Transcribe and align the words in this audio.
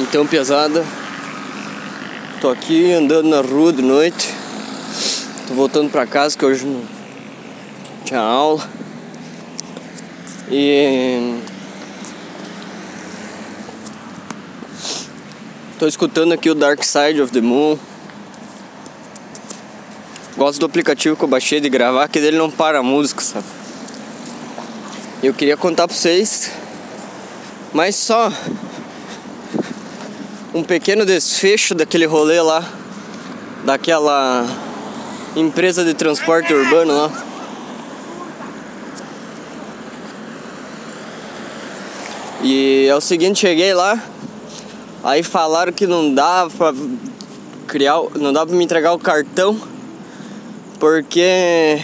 Então, 0.00 0.24
pesada, 0.24 0.86
tô 2.40 2.48
aqui 2.50 2.92
andando 2.92 3.28
na 3.28 3.40
rua 3.40 3.72
de 3.72 3.82
noite. 3.82 4.32
Tô 5.48 5.54
voltando 5.54 5.90
pra 5.90 6.06
casa 6.06 6.38
que 6.38 6.44
hoje 6.44 6.64
não 6.64 6.82
tinha 8.04 8.20
aula. 8.20 8.64
E 10.48 11.40
tô 15.80 15.88
escutando 15.88 16.32
aqui 16.32 16.48
o 16.48 16.54
Dark 16.54 16.84
Side 16.84 17.20
of 17.20 17.32
the 17.32 17.40
Moon. 17.40 17.76
Gosto 20.36 20.60
do 20.60 20.66
aplicativo 20.66 21.16
que 21.16 21.24
eu 21.24 21.28
baixei 21.28 21.60
de 21.60 21.68
gravar, 21.68 22.06
que 22.06 22.20
dele 22.20 22.38
não 22.38 22.48
para 22.48 22.78
a 22.78 22.82
música, 22.84 23.20
sabe? 23.20 23.46
Eu 25.24 25.34
queria 25.34 25.56
contar 25.56 25.88
pra 25.88 25.96
vocês, 25.96 26.52
mas 27.72 27.96
só 27.96 28.32
um 30.58 30.64
pequeno 30.64 31.06
desfecho 31.06 31.72
daquele 31.72 32.04
rolê 32.04 32.40
lá, 32.40 32.64
daquela 33.64 34.44
empresa 35.36 35.84
de 35.84 35.94
transporte 35.94 36.52
urbano 36.52 36.92
lá. 36.92 37.10
E 42.42 42.88
é 42.88 42.94
o 42.96 43.00
seguinte, 43.00 43.38
cheguei 43.38 43.72
lá, 43.72 44.02
aí 45.04 45.22
falaram 45.22 45.72
que 45.72 45.86
não 45.86 46.12
dava 46.12 46.50
pra 46.50 46.74
criar, 47.68 48.00
não 48.16 48.32
dava 48.32 48.46
pra 48.48 48.56
me 48.56 48.64
entregar 48.64 48.92
o 48.92 48.98
cartão, 48.98 49.60
porque 50.80 51.80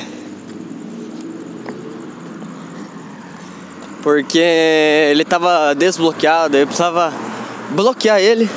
porque 4.03 4.39
ele 5.13 5.25
tava 5.25 5.75
desbloqueado, 5.75 6.57
eu 6.57 6.67
precisava 6.67 7.13
bloquear 7.71 8.21
ele 8.21 8.51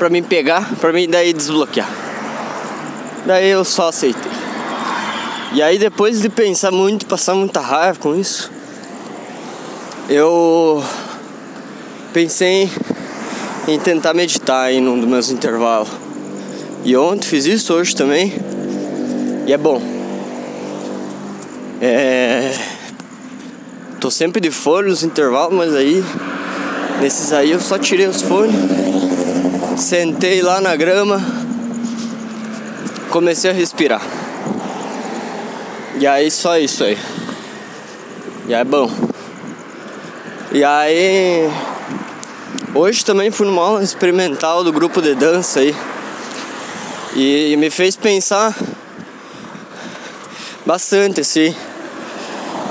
pra 0.00 0.08
mim 0.08 0.22
pegar, 0.22 0.66
pra 0.80 0.94
mim 0.94 1.06
daí 1.06 1.30
desbloquear. 1.34 1.86
Daí 3.26 3.50
eu 3.50 3.62
só 3.66 3.90
aceitei. 3.90 4.32
E 5.52 5.60
aí 5.60 5.78
depois 5.78 6.22
de 6.22 6.30
pensar 6.30 6.70
muito, 6.70 7.04
passar 7.04 7.34
muita 7.34 7.60
raiva 7.60 7.98
com 7.98 8.14
isso, 8.14 8.50
eu 10.08 10.82
pensei 12.14 12.70
em 13.68 13.78
tentar 13.78 14.14
meditar 14.14 14.68
aí 14.68 14.80
num 14.80 14.98
dos 14.98 15.06
meus 15.06 15.30
intervalos. 15.30 15.90
E 16.82 16.96
ontem 16.96 17.26
fiz 17.26 17.44
isso, 17.44 17.74
hoje 17.74 17.94
também. 17.94 18.32
E 19.46 19.52
é 19.52 19.58
bom. 19.58 19.82
É. 21.82 22.54
Tô 24.00 24.10
sempre 24.10 24.40
de 24.40 24.50
fone 24.50 24.88
nos 24.88 25.02
intervalos, 25.02 25.54
mas 25.54 25.74
aí 25.74 26.02
Nesses 27.00 27.32
aí 27.32 27.50
eu 27.50 27.60
só 27.60 27.78
tirei 27.78 28.06
os 28.06 28.20
fones, 28.20 28.54
sentei 29.80 30.42
lá 30.42 30.60
na 30.60 30.76
grama, 30.76 31.20
comecei 33.10 33.50
a 33.50 33.54
respirar. 33.54 34.02
E 35.98 36.06
aí 36.06 36.30
só 36.30 36.58
isso 36.58 36.84
aí. 36.84 36.98
E 38.46 38.54
é 38.54 38.62
bom. 38.62 38.90
E 40.52 40.62
aí 40.62 41.50
hoje 42.74 43.04
também 43.04 43.30
fui 43.30 43.46
numa 43.46 43.62
aula 43.62 43.82
experimental 43.82 44.62
do 44.62 44.72
grupo 44.72 45.00
de 45.00 45.14
dança 45.14 45.60
aí. 45.60 45.74
E 47.16 47.56
me 47.56 47.70
fez 47.70 47.96
pensar 47.96 48.56
bastante 50.64 51.20
assim 51.20 51.54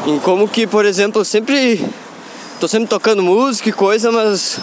em 0.06 0.18
como 0.20 0.48
que, 0.48 0.66
por 0.66 0.86
exemplo, 0.86 1.26
sempre 1.26 1.84
tô 2.60 2.68
sempre 2.68 2.88
tocando 2.88 3.22
música 3.22 3.70
e 3.70 3.74
coisa, 3.74 4.12
mas 4.12 4.60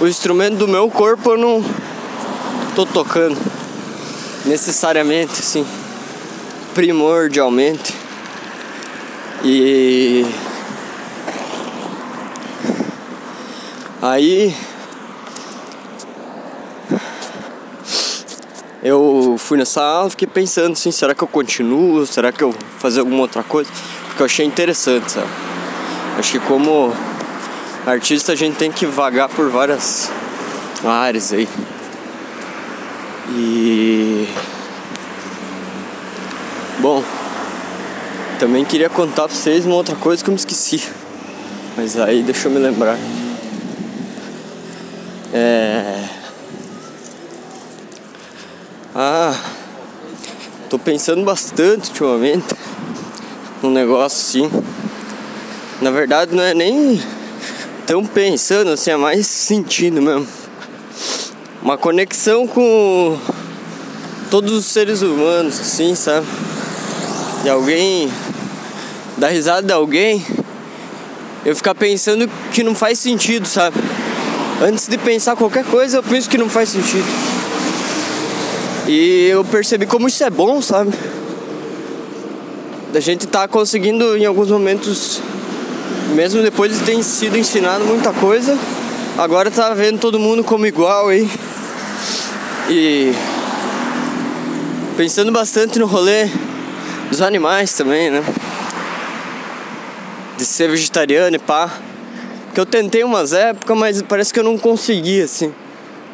o 0.00 0.08
instrumento 0.08 0.56
do 0.56 0.66
meu 0.66 0.90
corpo 0.90 1.32
eu 1.32 1.36
não 1.36 1.62
tô 2.74 2.86
tocando 2.86 3.36
necessariamente, 4.46 5.40
assim, 5.40 5.66
primordialmente. 6.74 7.94
E 9.44 10.24
aí 14.00 14.56
eu 18.82 19.36
fui 19.38 19.58
nessa 19.58 19.82
aula, 19.82 20.08
fiquei 20.08 20.26
pensando 20.26 20.72
assim, 20.72 20.90
será 20.90 21.14
que 21.14 21.22
eu 21.22 21.28
continuo? 21.28 22.06
Será 22.06 22.32
que 22.32 22.42
eu 22.42 22.54
fazer 22.78 23.00
alguma 23.00 23.20
outra 23.20 23.42
coisa? 23.42 23.70
Porque 24.06 24.22
eu 24.22 24.26
achei 24.26 24.46
interessante, 24.46 25.12
sabe? 25.12 25.28
Acho 26.18 26.32
que 26.32 26.40
como 26.40 26.90
Artista 27.86 28.32
a 28.32 28.34
gente 28.34 28.56
tem 28.56 28.70
que 28.70 28.84
vagar 28.84 29.28
por 29.30 29.48
várias 29.48 30.10
áreas 30.84 31.32
aí. 31.32 31.48
E. 33.30 34.28
Bom, 36.78 37.02
também 38.38 38.64
queria 38.64 38.90
contar 38.90 39.28
pra 39.28 39.34
vocês 39.34 39.64
uma 39.64 39.76
outra 39.76 39.96
coisa 39.96 40.22
que 40.22 40.28
eu 40.28 40.32
me 40.32 40.38
esqueci. 40.38 40.82
Mas 41.76 41.98
aí 41.98 42.22
deixa 42.22 42.48
eu 42.48 42.52
me 42.52 42.58
lembrar. 42.58 42.98
É. 45.32 46.04
Ah, 48.94 49.34
tô 50.68 50.78
pensando 50.78 51.24
bastante 51.24 51.88
ultimamente 51.88 52.54
num 53.62 53.70
negócio 53.70 54.18
assim. 54.18 54.50
Na 55.80 55.90
verdade 55.90 56.34
não 56.34 56.42
é 56.42 56.52
nem 56.52 57.00
tão 57.90 58.06
pensando 58.06 58.70
assim, 58.70 58.92
é 58.92 58.96
mais 58.96 59.26
sentindo 59.26 60.00
mesmo. 60.00 60.24
Uma 61.60 61.76
conexão 61.76 62.46
com 62.46 63.18
todos 64.30 64.52
os 64.52 64.64
seres 64.66 65.02
humanos, 65.02 65.58
assim, 65.58 65.96
sabe? 65.96 66.24
E 67.44 67.48
alguém 67.48 68.08
dar 69.16 69.30
risada 69.30 69.66
de 69.66 69.72
alguém, 69.72 70.24
eu 71.44 71.56
ficar 71.56 71.74
pensando 71.74 72.30
que 72.52 72.62
não 72.62 72.76
faz 72.76 73.00
sentido, 73.00 73.48
sabe? 73.48 73.76
Antes 74.62 74.86
de 74.86 74.96
pensar 74.96 75.34
qualquer 75.34 75.64
coisa, 75.64 75.96
eu 75.96 76.02
penso 76.04 76.30
que 76.30 76.38
não 76.38 76.48
faz 76.48 76.68
sentido. 76.68 77.08
E 78.86 79.26
eu 79.32 79.44
percebi 79.44 79.84
como 79.84 80.06
isso 80.06 80.22
é 80.22 80.30
bom, 80.30 80.62
sabe? 80.62 80.92
Da 82.92 83.00
gente 83.00 83.26
tá 83.26 83.48
conseguindo 83.48 84.16
em 84.16 84.24
alguns 84.24 84.48
momentos 84.48 85.20
mesmo 86.14 86.42
depois 86.42 86.76
de 86.76 86.84
ter 86.84 87.02
sido 87.02 87.36
ensinado 87.36 87.84
muita 87.84 88.12
coisa, 88.12 88.58
agora 89.16 89.50
tá 89.50 89.72
vendo 89.74 89.98
todo 89.98 90.18
mundo 90.18 90.42
como 90.42 90.66
igual 90.66 91.08
aí. 91.08 91.30
E 92.68 93.12
pensando 94.96 95.32
bastante 95.32 95.78
no 95.78 95.86
rolê 95.86 96.28
dos 97.10 97.20
animais 97.20 97.72
também, 97.74 98.10
né? 98.10 98.22
De 100.36 100.44
ser 100.44 100.68
vegetariano 100.68 101.36
e 101.36 101.38
pá. 101.38 101.70
Que 102.54 102.60
eu 102.60 102.66
tentei 102.66 103.04
umas 103.04 103.32
épocas, 103.32 103.76
mas 103.76 104.02
parece 104.02 104.32
que 104.32 104.40
eu 104.40 104.44
não 104.44 104.58
consegui, 104.58 105.22
assim. 105.22 105.54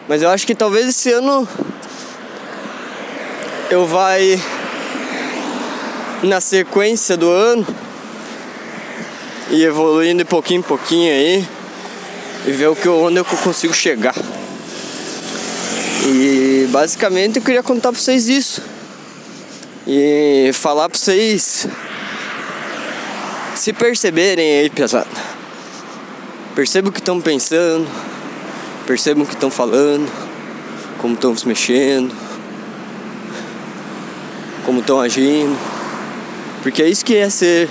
Mas 0.08 0.22
eu 0.22 0.28
acho 0.28 0.46
que 0.46 0.54
talvez 0.54 0.88
esse 0.88 1.10
ano 1.10 1.48
eu 3.70 3.86
vai 3.86 4.40
na 6.22 6.40
sequência 6.40 7.16
do 7.16 7.30
ano 7.30 7.66
e 9.50 9.62
evoluindo 9.62 10.24
de 10.24 10.24
pouquinho 10.24 10.60
em 10.60 10.62
pouquinho 10.62 11.12
aí 11.12 11.46
e 12.46 12.50
ver 12.52 12.68
o 12.68 12.76
que 12.76 12.88
onde 12.88 13.18
eu 13.18 13.24
consigo 13.24 13.74
chegar. 13.74 14.14
E 16.04 16.68
basicamente 16.70 17.36
eu 17.36 17.42
queria 17.42 17.62
contar 17.62 17.90
pra 17.90 18.00
vocês 18.00 18.28
isso. 18.28 18.62
E 19.86 20.50
falar 20.52 20.88
pra 20.88 20.98
vocês 20.98 21.66
se 23.54 23.72
perceberem 23.72 24.60
aí, 24.60 24.70
pesado. 24.70 25.08
Percebam 26.54 26.90
o 26.90 26.92
que 26.92 27.00
estão 27.00 27.20
pensando, 27.20 27.86
percebam 28.86 29.24
o 29.24 29.26
que 29.26 29.34
estão 29.34 29.50
falando, 29.50 30.10
como 30.98 31.14
estão 31.14 31.36
se 31.36 31.46
mexendo, 31.46 32.12
como 34.64 34.80
estão 34.80 35.00
agindo. 35.00 35.56
Porque 36.62 36.82
é 36.82 36.88
isso 36.88 37.04
que 37.04 37.16
é 37.16 37.28
ser 37.28 37.68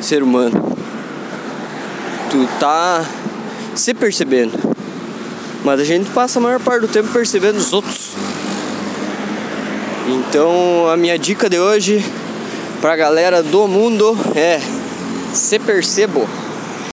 ser 0.00 0.22
humano 0.22 0.71
tu 2.32 2.48
tá 2.58 3.04
se 3.74 3.92
percebendo. 3.92 4.58
Mas 5.62 5.78
a 5.78 5.84
gente 5.84 6.10
passa 6.10 6.38
a 6.38 6.42
maior 6.42 6.58
parte 6.58 6.80
do 6.80 6.88
tempo 6.88 7.08
percebendo 7.12 7.58
os 7.58 7.74
outros. 7.74 8.12
Então 10.08 10.88
a 10.88 10.96
minha 10.96 11.18
dica 11.18 11.48
de 11.48 11.58
hoje 11.58 12.02
pra 12.80 12.96
galera 12.96 13.42
do 13.42 13.68
mundo 13.68 14.16
é 14.34 14.58
se 15.34 15.58
percebo. 15.58 16.26